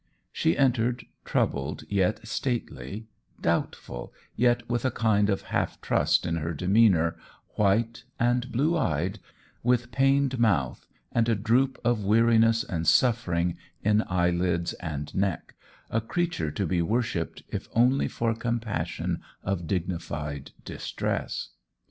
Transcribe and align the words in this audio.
She 0.31 0.57
entered, 0.57 1.05
troubled 1.25 1.83
yet 1.87 2.27
stately, 2.27 3.05
doubtful, 3.39 4.11
yet 4.35 4.67
with 4.67 4.83
a 4.83 4.89
kind 4.89 5.29
of 5.29 5.43
half 5.53 5.79
trust 5.79 6.25
in 6.25 6.37
her 6.37 6.55
demeanour, 6.55 7.17
white, 7.49 8.03
and 8.19 8.51
blue 8.51 8.75
eyed, 8.75 9.19
with 9.61 9.91
pained 9.91 10.39
mouth, 10.39 10.87
and 11.11 11.29
a 11.29 11.35
droop 11.35 11.79
of 11.83 12.03
weariness 12.03 12.63
and 12.63 12.87
suffering 12.87 13.57
in 13.83 14.03
eyelids 14.07 14.73
and 14.79 15.13
neck 15.13 15.53
a 15.91 16.01
creature 16.01 16.49
to 16.49 16.65
be 16.65 16.81
worshipped 16.81 17.43
if 17.49 17.67
only 17.73 18.07
for 18.07 18.33
compassion 18.33 19.21
of 19.43 19.67
dignified 19.67 20.49
distress. 20.65 21.49